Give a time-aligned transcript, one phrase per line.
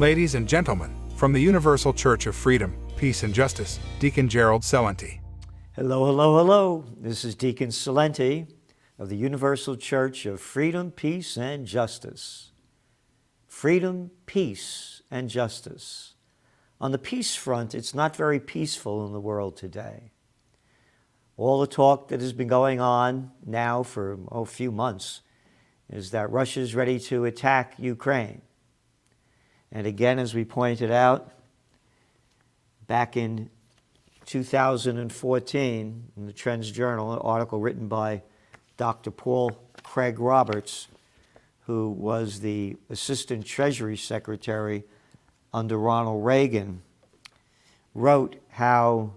[0.00, 5.20] Ladies and gentlemen, from the Universal Church of Freedom, Peace, and Justice, Deacon Gerald Celente.
[5.72, 6.84] Hello, hello, hello.
[6.98, 8.50] This is Deacon Celente
[8.98, 12.52] of the Universal Church of Freedom, Peace, and Justice.
[13.46, 16.14] Freedom, peace, and justice.
[16.80, 20.12] On the peace front, it's not very peaceful in the world today.
[21.36, 25.20] All the talk that has been going on now for oh, a few months
[25.90, 28.40] is that Russia is ready to attack Ukraine.
[29.72, 31.32] And again, as we pointed out
[32.86, 33.50] back in
[34.26, 38.22] 2014 in the Trends Journal, an article written by
[38.76, 39.10] Dr.
[39.10, 39.52] Paul
[39.82, 40.88] Craig Roberts,
[41.66, 44.84] who was the Assistant Treasury Secretary
[45.52, 46.82] under Ronald Reagan,
[47.94, 49.12] wrote how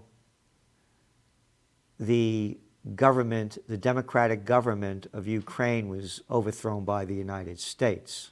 [1.98, 2.58] the
[2.94, 8.30] government, the democratic government of Ukraine, was overthrown by the United States.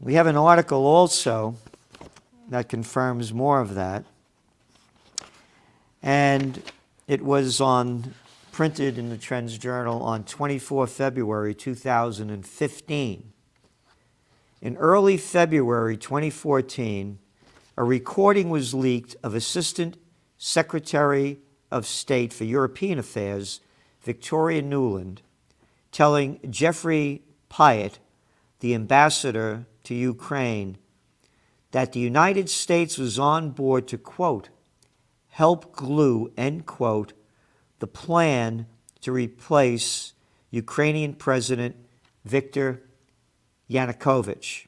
[0.00, 1.56] We have an article also
[2.50, 4.04] that confirms more of that.
[6.02, 6.62] And
[7.08, 8.14] it was on
[8.52, 13.32] printed in the Trends Journal on 24 February 2015.
[14.60, 17.18] In early February 2014,
[17.76, 19.96] a recording was leaked of Assistant
[20.36, 21.38] Secretary
[21.72, 23.60] of State for European Affairs
[24.02, 25.18] Victoria Nuland
[25.90, 27.94] telling Jeffrey Pyatt,
[28.60, 30.76] the ambassador to Ukraine,
[31.70, 34.50] that the United States was on board to, quote,
[35.28, 37.14] help glue, end quote,
[37.78, 38.66] the plan
[39.00, 40.12] to replace
[40.50, 41.74] Ukrainian President
[42.26, 42.82] Viktor
[43.70, 44.66] Yanukovych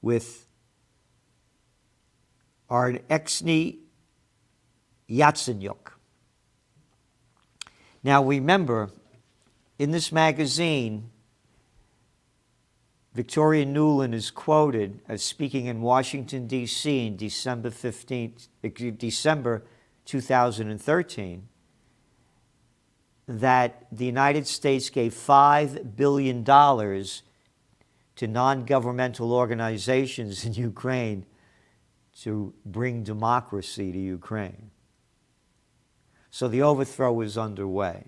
[0.00, 0.46] with
[2.70, 3.80] Arsenii
[5.10, 5.92] Yatsenyuk.
[8.02, 8.88] Now remember,
[9.78, 11.11] in this magazine,
[13.14, 17.06] Victoria Nuland is quoted as speaking in Washington, D.C.
[17.06, 18.48] in December 15th,
[18.98, 19.64] December
[20.06, 21.48] 2013
[23.28, 31.24] that the United States gave $5 billion to non governmental organizations in Ukraine
[32.20, 34.70] to bring democracy to Ukraine.
[36.30, 38.04] So the overthrow is underway.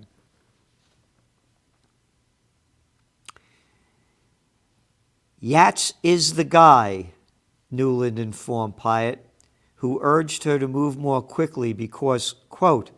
[5.44, 7.12] Yats is the guy,
[7.70, 9.18] Nuland informed Pyatt,
[9.74, 12.92] who urged her to move more quickly because, quote,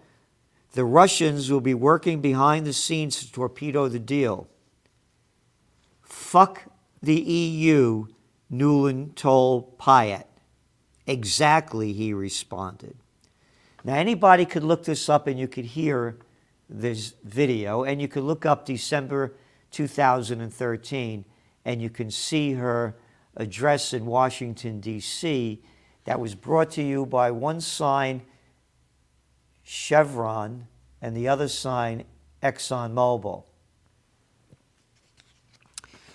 [0.75, 4.47] the Russians will be working behind the scenes to torpedo the deal.
[6.03, 6.71] Fuck
[7.03, 8.07] the EU,
[8.49, 10.27] Nuland told Pyatt.
[11.05, 12.97] Exactly, he responded.
[13.83, 16.17] Now, anybody could look this up and you could hear
[16.71, 19.35] this video, and you could look up December
[19.73, 21.25] 2013
[21.67, 22.95] and you can see her
[23.37, 25.61] address in Washington, D.C.,
[26.05, 28.23] that was brought to you by one sign,
[29.65, 30.69] Chevron,
[31.03, 32.05] and the other sign,
[32.41, 33.43] ExxonMobil.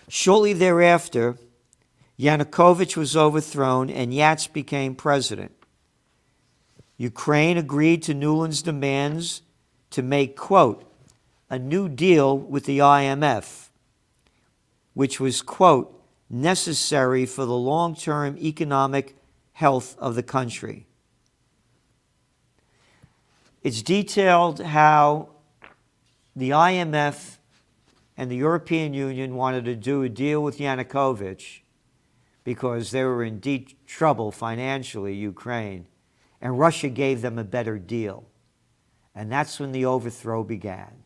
[0.07, 1.38] Shortly thereafter,
[2.18, 5.51] Yanukovych was overthrown and Yats became president.
[6.95, 9.41] Ukraine agreed to Nuland's demands
[9.89, 10.89] to make, quote,
[11.50, 13.61] a new deal with the IMF,
[14.94, 15.97] which was, quote,
[16.29, 19.16] necessary for the long term economic
[19.53, 20.88] health of the country.
[23.62, 25.30] It's detailed how
[26.35, 27.38] the IMF
[28.18, 31.62] and the European Union wanted to do a deal with Yanukovych
[32.44, 35.88] because they were in deep trouble financially, Ukraine,
[36.41, 38.25] and Russia gave them a better deal.
[39.13, 41.03] And that's when the overthrow began.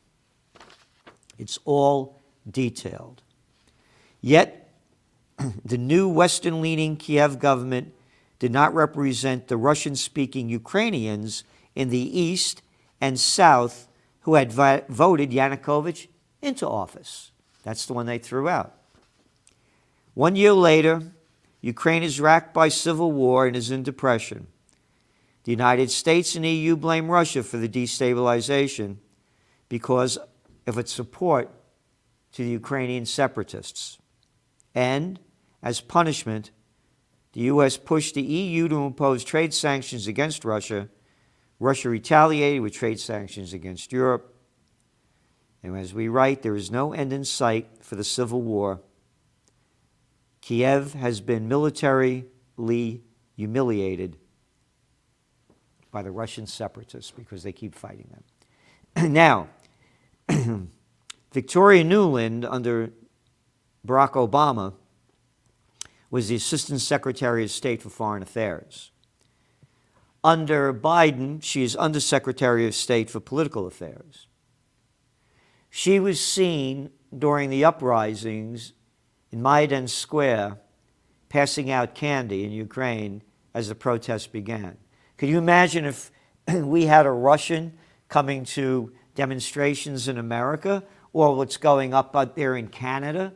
[1.38, 3.22] It's all detailed.
[4.26, 4.72] Yet,
[5.64, 7.94] the new Western leaning Kiev government
[8.40, 11.44] did not represent the Russian speaking Ukrainians
[11.76, 12.64] in the east
[13.00, 13.88] and south
[14.22, 16.08] who had voted Yanukovych
[16.42, 17.34] into office.
[17.62, 18.74] That's the one they threw out.
[20.16, 21.04] One year later,
[21.62, 24.48] Ukraine is racked by civil war and is in depression.
[25.44, 28.98] The United States and EU blame Russia for the destabilization
[29.70, 30.18] because
[30.66, 31.52] of its support
[32.32, 34.00] to the Ukrainian separatists.
[34.76, 35.20] And,
[35.64, 36.52] as punishment,
[37.32, 37.78] the U.S.
[37.78, 40.90] pushed the EU to impose trade sanctions against Russia.
[41.60, 44.36] Russia retaliated with trade sanctions against Europe.
[45.64, 48.82] And as we write, there is no end in sight for the civil war.
[50.42, 52.26] Kiev has been militarily
[53.36, 54.18] humiliated
[55.92, 59.12] by the Russian separatists because they keep fighting them.
[59.14, 59.48] now,
[61.34, 62.92] Victoria Nuland, under
[63.86, 64.74] Barack Obama,
[66.10, 68.92] was the Assistant Secretary of State for Foreign Affairs.
[70.24, 74.28] Under Biden, she is Undersecretary of State for Political Affairs.
[75.70, 78.74] She was seen during the uprisings
[79.32, 80.60] in Maidan Square
[81.30, 83.22] passing out candy in Ukraine
[83.54, 84.78] as the protests began.
[85.18, 86.12] Could you imagine if
[86.54, 87.78] we had a Russian
[88.08, 90.84] coming to demonstrations in America
[91.14, 93.34] or what's going up out there in Canada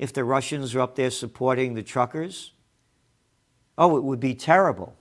[0.00, 2.52] if the Russians are up there supporting the truckers?
[3.76, 4.96] Oh, it would be terrible.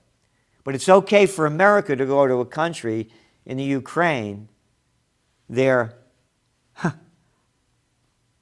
[0.66, 3.08] But it's okay for America to go to a country
[3.46, 4.50] in the Ukraine,
[5.48, 5.96] their
[6.74, 6.92] huh,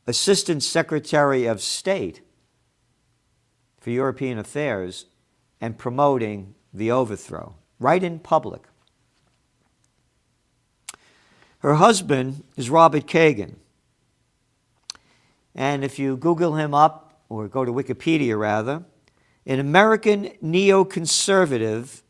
[0.07, 2.21] Assistant Secretary of State
[3.80, 5.06] for European Affairs,
[5.62, 8.63] and promoting the overthrow, right in public.
[11.60, 13.57] Her husband is Robert Kagan.
[15.57, 18.86] And if you Google him up, or go to Wikipedia rather,
[19.45, 22.04] an American neoconservative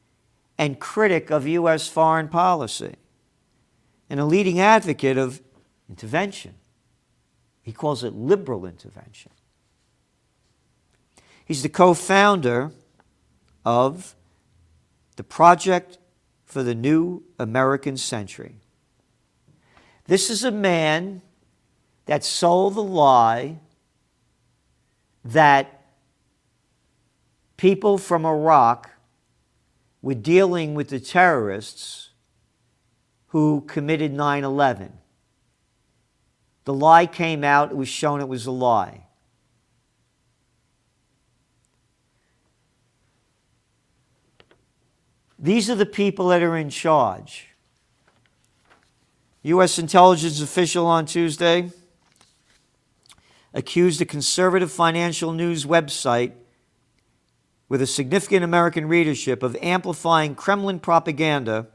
[0.58, 1.88] and critic of U.S.
[1.88, 2.96] foreign policy,
[4.10, 5.42] and a leading advocate of
[5.90, 6.56] intervention.
[7.62, 9.32] He calls it liberal intervention.
[11.46, 12.72] He's the co founder
[13.66, 14.16] of
[15.16, 15.98] the Project
[16.46, 18.56] for the New American Century.
[20.06, 21.22] This is a man
[22.08, 23.60] that sold the lie
[25.24, 25.86] that
[27.58, 28.90] people from Iraq
[30.02, 32.10] were dealing with the terrorists
[33.28, 34.94] who committed 9 11.
[36.64, 39.04] The lie came out, it was shown it was a lie.
[45.40, 47.48] These are the people that are in charge.
[49.44, 49.78] U.S.
[49.78, 51.72] intelligence official on Tuesday
[53.54, 56.34] accused a conservative financial news website
[57.70, 61.68] with a significant American readership of amplifying Kremlin propaganda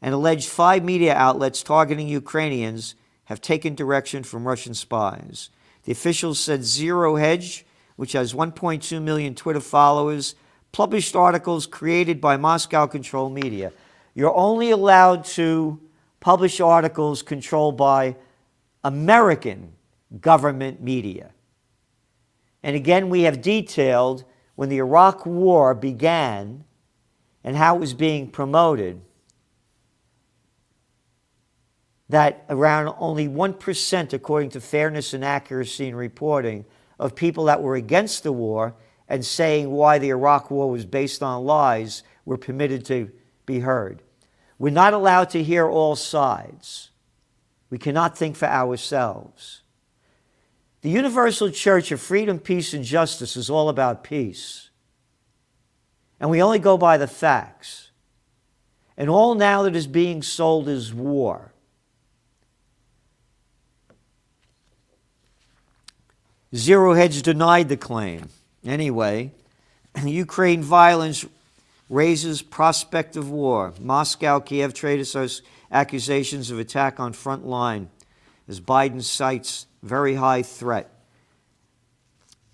[0.00, 2.94] and alleged five media outlets targeting Ukrainians
[3.24, 5.50] have taken direction from Russian spies.
[5.84, 7.64] The officials said Zero Hedge,
[7.96, 10.34] which has 1.2 million Twitter followers,
[10.70, 13.72] published articles created by Moscow controlled media.
[14.14, 15.80] You're only allowed to
[16.20, 18.16] publish articles controlled by
[18.84, 19.72] American
[20.20, 21.30] government media.
[22.62, 24.24] And again, we have detailed
[24.54, 26.64] when the Iraq War began
[27.42, 29.00] and how it was being promoted
[32.08, 36.64] that around only 1%, according to fairness and accuracy in reporting,
[36.98, 38.74] of people that were against the war
[39.08, 43.10] and saying why the Iraq War was based on lies were permitted to
[43.46, 44.02] be heard.
[44.58, 46.90] We're not allowed to hear all sides.
[47.70, 49.61] We cannot think for ourselves.
[50.82, 54.70] The universal church of freedom, peace, and justice is all about peace.
[56.20, 57.90] And we only go by the facts.
[58.96, 61.52] And all now that is being sold is war.
[66.54, 68.28] Zero Hedge denied the claim.
[68.64, 69.32] Anyway,
[70.04, 71.24] Ukraine violence
[71.88, 73.72] raises prospect of war.
[73.80, 75.06] Moscow, Kiev trade
[75.70, 77.88] accusations of attack on front line
[78.48, 80.88] as Biden cites very high threat.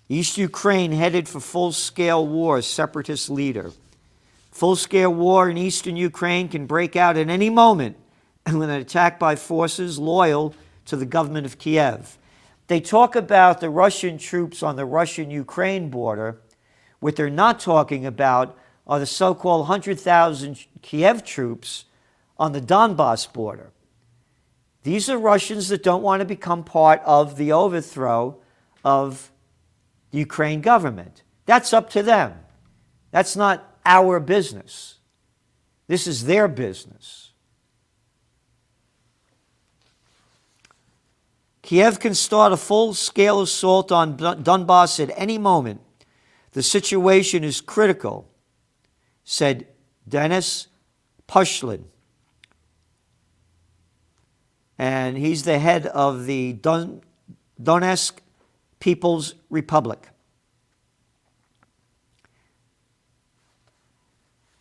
[0.07, 3.71] East Ukraine headed for full scale war, separatist leader.
[4.51, 7.95] Full scale war in eastern Ukraine can break out at any moment
[8.49, 10.55] when an attack by forces loyal
[10.85, 12.17] to the government of Kiev.
[12.67, 16.41] They talk about the Russian troops on the Russian Ukraine border.
[16.99, 18.57] What they're not talking about
[18.87, 21.85] are the so called 100,000 Kiev troops
[22.37, 23.71] on the Donbass border.
[24.83, 28.37] These are Russians that don't want to become part of the overthrow
[28.83, 29.31] of
[30.11, 31.23] the Ukraine government.
[31.45, 32.33] That's up to them.
[33.11, 34.99] That's not our business.
[35.87, 37.31] This is their business.
[41.61, 45.81] Kiev can start a full scale assault on Donbass at any moment.
[46.53, 48.27] The situation is critical,
[49.23, 49.67] said
[50.07, 50.67] Denis
[51.27, 51.83] Pushilin.
[54.79, 57.01] And he's the head of the Don-
[57.61, 58.13] Donetsk
[58.79, 60.07] People's Republic.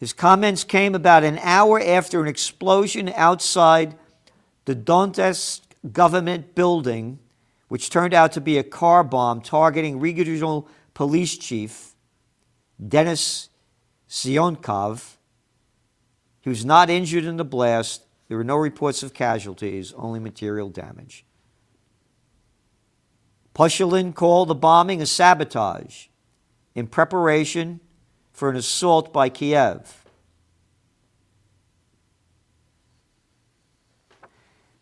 [0.01, 3.95] His comments came about an hour after an explosion outside
[4.65, 5.61] the Donetsk
[5.93, 7.21] government building,
[7.69, 11.95] which turned out to be a car bomb targeting regional police chief
[12.85, 13.51] Denis
[14.09, 15.15] Sionkov.
[16.41, 18.03] He was not injured in the blast.
[18.29, 21.25] There were no reports of casualties, only material damage.
[23.55, 26.07] Pushilin called the bombing a sabotage
[26.75, 27.81] in preparation
[28.33, 30.05] for an assault by Kiev.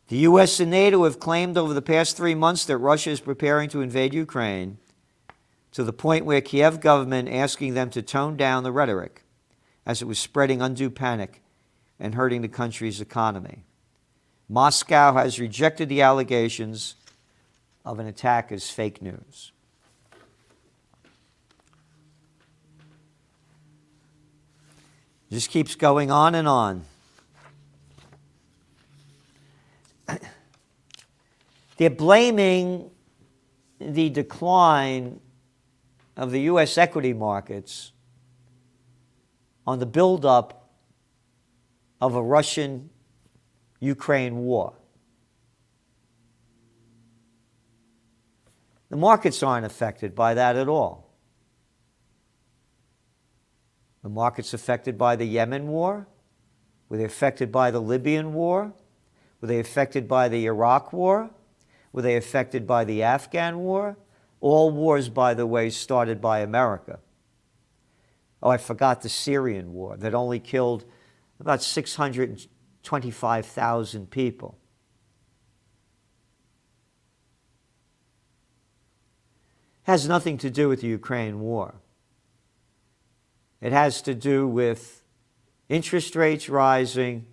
[0.09, 0.61] The U.S.
[0.61, 4.15] and NATO have claimed over the past three months that Russia is preparing to invade
[4.15, 4.79] Ukraine
[5.73, 9.25] to the point where Kiev government asking them to tone down the rhetoric
[9.85, 11.43] as it was spreading undue panic
[11.99, 13.65] and hurting the country's economy.
[14.49, 16.95] Moscow has rejected the allegations
[17.85, 19.53] of an attack as fake news.
[25.31, 26.85] Just keeps going on and on.
[31.77, 32.91] They're blaming
[33.81, 35.21] the decline
[36.17, 36.79] of the U.S.
[36.79, 37.93] equity markets
[39.67, 40.66] on the buildup
[42.01, 42.91] of a Russian
[43.81, 44.75] Ukraine war.
[48.89, 51.11] The markets aren't affected by that at all.
[54.03, 56.07] The markets affected by the Yemen war?
[56.89, 58.73] Were they affected by the Libyan war?
[59.41, 61.31] Were they affected by the Iraq war?
[61.93, 63.97] Were they affected by the Afghan war?
[64.41, 67.01] All wars, by the way, started by America.
[68.43, 70.85] Oh, I forgot the Syrian war that only killed
[71.41, 74.59] about 625,000 people.
[79.83, 81.77] Has nothing to do with the Ukraine war.
[83.61, 85.05] It has to do with
[85.69, 87.27] interest rates rising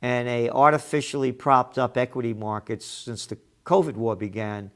[0.00, 4.72] and a artificially propped up equity markets since the COVID war began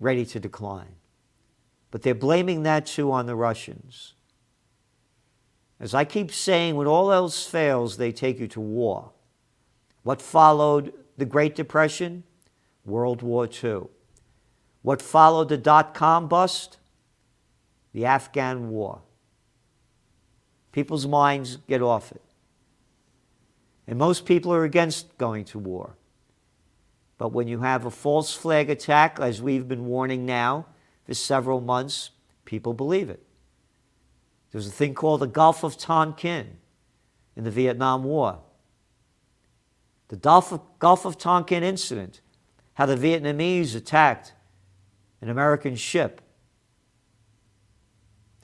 [0.00, 0.96] ready to decline.
[1.90, 4.14] But they're blaming that too on the Russians.
[5.80, 9.12] As I keep saying, when all else fails, they take you to war.
[10.02, 12.24] What followed the Great Depression?
[12.84, 13.84] World War II.
[14.82, 16.78] What followed the dot com bust?
[17.92, 19.00] The Afghan War.
[20.72, 22.22] People's minds get off it.
[23.86, 25.96] And most people are against going to war.
[27.18, 30.66] But when you have a false flag attack, as we've been warning now
[31.04, 32.10] for several months,
[32.44, 33.22] people believe it.
[34.52, 36.56] There's a thing called the Gulf of Tonkin
[37.36, 38.40] in the Vietnam War.
[40.08, 42.20] The Gulf of, Gulf of Tonkin incident,
[42.74, 44.34] how the Vietnamese attacked
[45.20, 46.20] an American ship.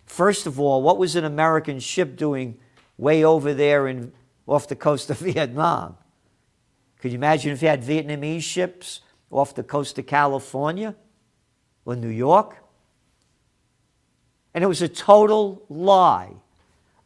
[0.05, 2.59] First of all, what was an American ship doing
[2.97, 4.13] way over there in,
[4.47, 5.97] off the coast of Vietnam?
[7.01, 10.95] Could you imagine if you had Vietnamese ships off the coast of California
[11.85, 12.63] or New York?
[14.57, 16.33] And it was a total lie,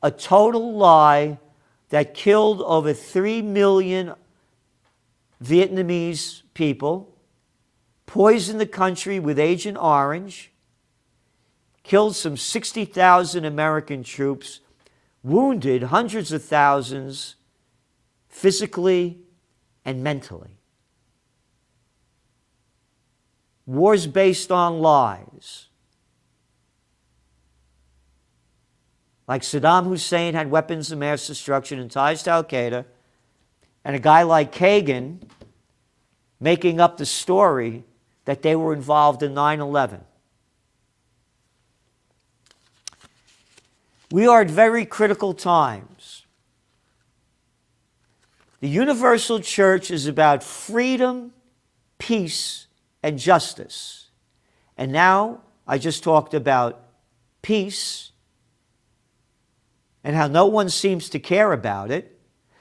[0.04, 1.40] a total lie
[1.88, 4.14] that killed over 3 million
[5.42, 7.12] Vietnamese people,
[8.06, 10.52] poisoned the country with Agent Orange,
[11.82, 14.60] killed some 60,000 American troops,
[15.24, 17.34] wounded hundreds of thousands
[18.28, 19.18] physically
[19.84, 20.60] and mentally.
[23.66, 25.66] Wars based on lies.
[29.30, 32.84] Like Saddam Hussein had weapons of mass destruction and ties to Al Qaeda,
[33.84, 35.20] and a guy like Kagan
[36.40, 37.84] making up the story
[38.24, 40.00] that they were involved in 9 11.
[44.10, 46.26] We are at very critical times.
[48.58, 51.32] The universal church is about freedom,
[51.98, 52.66] peace,
[53.00, 54.08] and justice.
[54.76, 56.82] And now I just talked about
[57.42, 58.09] peace
[60.02, 62.18] and how no one seems to care about it.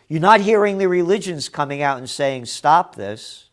[0.07, 3.49] You're not hearing the religions coming out and saying, stop this.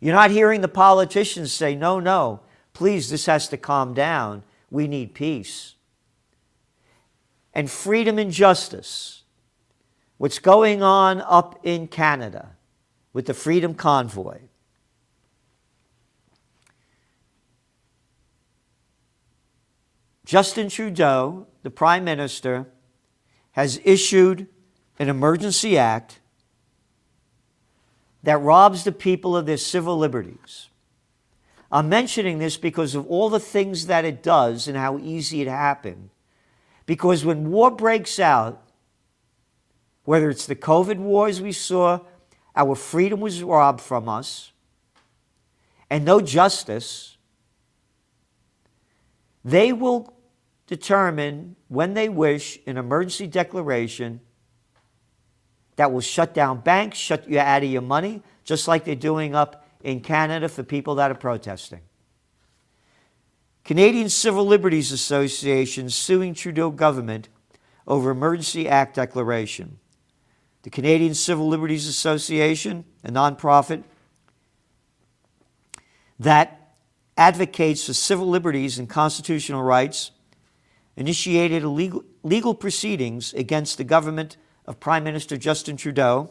[0.00, 2.40] You're not hearing the politicians say, no, no,
[2.72, 4.44] please, this has to calm down.
[4.70, 5.74] We need peace.
[7.52, 9.24] And freedom and justice
[10.16, 12.50] what's going on up in Canada
[13.12, 14.38] with the Freedom Convoy.
[20.24, 22.66] Justin Trudeau, the Prime Minister,
[23.52, 24.46] has issued
[24.98, 26.20] an emergency act
[28.22, 30.68] that robs the people of their civil liberties.
[31.72, 35.48] I'm mentioning this because of all the things that it does and how easy it
[35.48, 36.10] happened.
[36.84, 38.62] Because when war breaks out,
[40.04, 42.00] whether it's the COVID wars we saw,
[42.56, 44.52] our freedom was robbed from us,
[45.88, 47.16] and no justice,
[49.44, 50.12] they will
[50.70, 54.20] determine when they wish an emergency declaration
[55.74, 59.34] that will shut down banks, shut you out of your money, just like they're doing
[59.34, 61.80] up in Canada for people that are protesting.
[63.64, 67.28] Canadian Civil Liberties Association suing Trudeau government
[67.88, 69.80] over Emergency Act declaration.
[70.62, 73.82] The Canadian Civil Liberties Association, a nonprofit
[76.20, 76.74] that
[77.16, 80.12] advocates for civil liberties and constitutional rights,
[81.00, 86.30] initiated legal, legal proceedings against the government of Prime Minister Justin Trudeau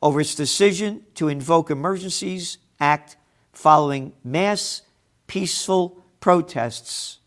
[0.00, 3.16] over its decision to invoke Emergencies Act
[3.52, 4.82] following mass
[5.26, 7.18] peaceful protests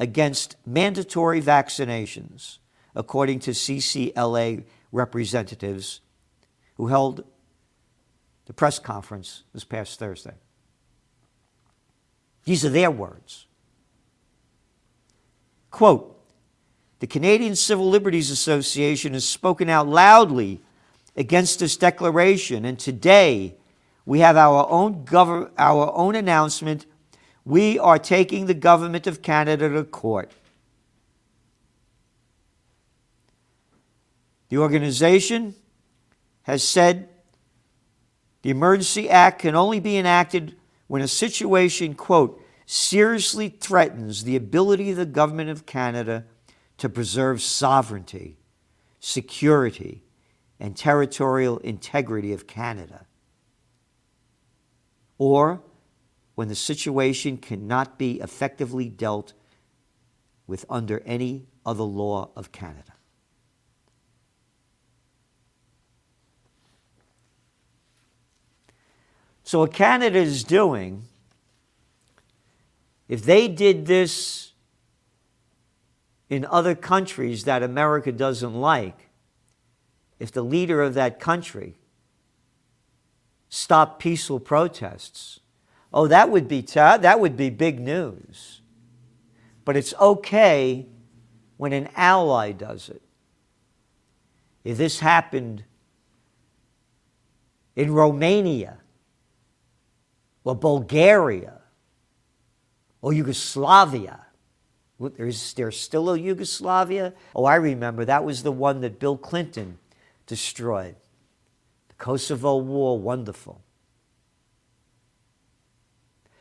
[0.00, 2.58] against mandatory vaccinations,
[2.96, 6.00] according to CCLA representatives
[6.74, 7.22] who held
[8.46, 10.34] the press conference this past Thursday.
[12.44, 13.46] These are their words.
[15.70, 16.16] Quote
[16.98, 20.60] The Canadian Civil Liberties Association has spoken out loudly
[21.16, 23.54] against this declaration, and today
[24.04, 26.86] we have our own, gov- our own announcement.
[27.44, 30.32] We are taking the government of Canada to court.
[34.48, 35.54] The organization
[36.42, 37.08] has said
[38.42, 40.56] the Emergency Act can only be enacted
[40.88, 46.24] when a situation, quote, seriously threatens the ability of the government of Canada
[46.78, 48.38] to preserve sovereignty,
[49.00, 50.04] security,
[50.60, 53.06] and territorial integrity of Canada,
[55.18, 55.60] or
[56.36, 59.32] when the situation cannot be effectively dealt
[60.46, 62.92] with under any other law of Canada.
[69.42, 71.08] So, what Canada is doing,
[73.10, 74.52] if they did this
[76.28, 79.08] in other countries that America doesn't like,
[80.20, 81.74] if the leader of that country
[83.48, 85.40] stopped peaceful protests,
[85.92, 88.60] oh, that would be, ta- that would be big news.
[89.64, 90.86] But it's okay
[91.56, 93.02] when an ally does it.
[94.62, 95.64] If this happened
[97.74, 98.78] in Romania,
[100.44, 101.59] or Bulgaria
[103.02, 104.26] or Yugoslavia.
[104.98, 107.14] There's, there's still a Yugoslavia?
[107.34, 108.04] Oh, I remember.
[108.04, 109.78] That was the one that Bill Clinton
[110.26, 110.96] destroyed.
[111.88, 113.62] The Kosovo War, wonderful.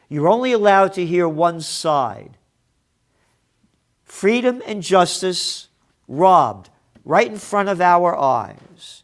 [0.10, 2.38] You're only allowed to hear one side.
[4.04, 5.68] Freedom and justice
[6.08, 6.70] robbed
[7.06, 9.04] right in front of our eyes.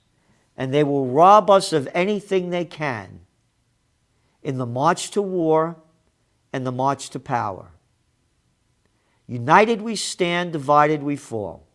[0.57, 3.21] And they will rob us of anything they can
[4.41, 5.77] in the march to war
[6.55, 7.67] and the march to power.
[9.27, 11.67] United we stand, divided we fall.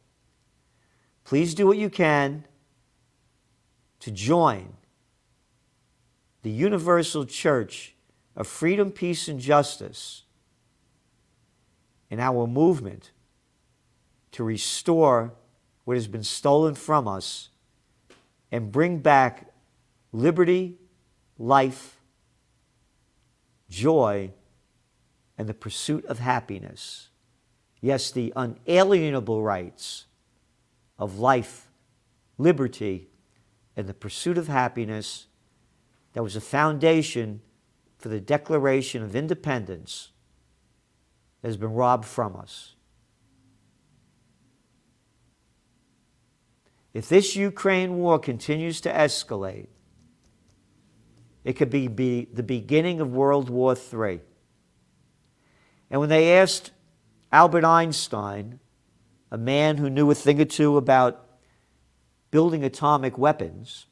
[1.23, 2.47] Please do what you can
[3.99, 4.73] to join
[6.41, 7.95] the universal church
[8.35, 10.23] of freedom, peace, and justice
[12.09, 13.11] in our movement
[14.33, 15.35] to restore
[15.85, 17.51] what has been stolen from us
[18.51, 19.53] and bring back
[20.11, 20.79] liberty,
[21.39, 22.01] life,
[23.69, 24.33] joy,
[25.41, 27.09] and the pursuit of happiness.
[27.81, 30.05] Yes, the unalienable rights
[30.99, 31.71] of life,
[32.37, 33.09] liberty,
[33.75, 35.29] and the pursuit of happiness
[36.13, 37.41] that was a foundation
[37.97, 40.11] for the Declaration of Independence
[41.41, 42.75] that has been robbed from us.
[46.93, 49.69] If this Ukraine war continues to escalate,
[51.45, 54.21] it could be, be the beginning of World War III.
[55.91, 56.71] And when they asked
[57.33, 58.61] Albert Einstein,
[59.31, 61.27] a man who knew a thing or two about
[62.31, 63.87] building atomic weapons,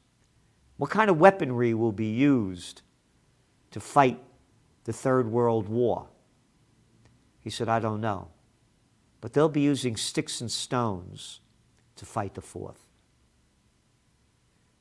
[0.77, 2.81] what kind of weaponry will be used
[3.71, 4.21] to fight
[4.85, 6.07] the Third World War?
[7.39, 8.29] He said, I don't know.
[9.21, 11.41] But they'll be using sticks and stones
[11.97, 12.85] to fight the fourth.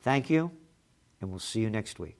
[0.00, 0.52] Thank you,
[1.20, 2.17] and we'll see you next week.